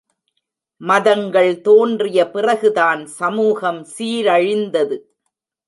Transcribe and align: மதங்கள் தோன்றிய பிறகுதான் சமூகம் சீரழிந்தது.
மதங்கள் 0.81 1.61
தோன்றிய 1.61 2.29
பிறகுதான் 2.29 3.05
சமூகம் 3.05 3.81
சீரழிந்தது. 3.97 4.97